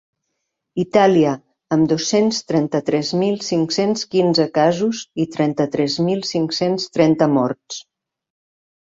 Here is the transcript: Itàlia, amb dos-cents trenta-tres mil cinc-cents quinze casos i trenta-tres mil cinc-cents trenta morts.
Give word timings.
Itàlia, 0.83 1.31
amb 1.75 1.89
dos-cents 1.89 2.37
trenta-tres 2.51 3.11
mil 3.23 3.35
cinc-cents 3.47 4.05
quinze 4.15 4.45
casos 4.55 5.01
i 5.25 5.27
trenta-tres 5.35 5.99
mil 6.07 6.23
cinc-cents 6.31 6.87
trenta 6.97 7.29
morts. 7.35 7.79